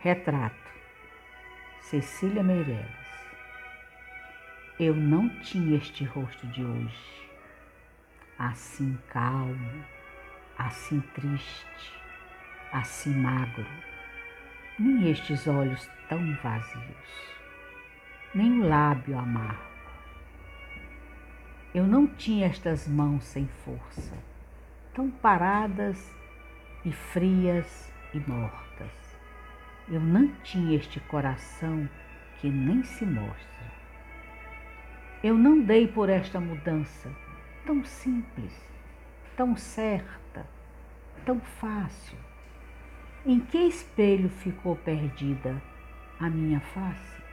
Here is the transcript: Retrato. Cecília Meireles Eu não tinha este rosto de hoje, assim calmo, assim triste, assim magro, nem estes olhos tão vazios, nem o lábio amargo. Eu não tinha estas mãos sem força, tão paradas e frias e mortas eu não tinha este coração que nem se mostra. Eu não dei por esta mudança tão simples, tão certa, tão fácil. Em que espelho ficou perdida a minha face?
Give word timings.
Retrato. 0.00 0.54
Cecília 1.80 2.40
Meireles 2.40 2.86
Eu 4.78 4.94
não 4.94 5.28
tinha 5.40 5.76
este 5.76 6.04
rosto 6.04 6.46
de 6.46 6.64
hoje, 6.64 7.28
assim 8.38 8.96
calmo, 9.08 9.84
assim 10.56 11.00
triste, 11.00 11.92
assim 12.72 13.12
magro, 13.12 13.66
nem 14.78 15.10
estes 15.10 15.48
olhos 15.48 15.90
tão 16.08 16.32
vazios, 16.36 17.34
nem 18.32 18.60
o 18.60 18.68
lábio 18.68 19.18
amargo. 19.18 19.58
Eu 21.74 21.88
não 21.88 22.06
tinha 22.06 22.46
estas 22.46 22.86
mãos 22.86 23.24
sem 23.24 23.48
força, 23.64 24.16
tão 24.94 25.10
paradas 25.10 26.14
e 26.84 26.92
frias 26.92 27.92
e 28.14 28.20
mortas 28.20 29.07
eu 29.90 30.00
não 30.00 30.28
tinha 30.42 30.76
este 30.76 31.00
coração 31.00 31.88
que 32.40 32.48
nem 32.48 32.82
se 32.84 33.04
mostra. 33.06 33.48
Eu 35.22 35.36
não 35.36 35.60
dei 35.60 35.88
por 35.88 36.08
esta 36.08 36.38
mudança 36.38 37.10
tão 37.66 37.84
simples, 37.84 38.52
tão 39.36 39.56
certa, 39.56 40.46
tão 41.24 41.40
fácil. 41.40 42.18
Em 43.26 43.40
que 43.40 43.58
espelho 43.58 44.28
ficou 44.28 44.76
perdida 44.76 45.60
a 46.20 46.30
minha 46.30 46.60
face? 46.60 47.27